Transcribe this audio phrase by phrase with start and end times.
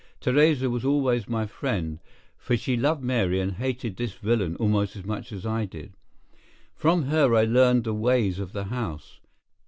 [0.19, 1.99] Theresa was always my friend,
[2.35, 5.93] for she loved Mary and hated this villain almost as much as I did.
[6.73, 9.19] From her I learned the ways of the house.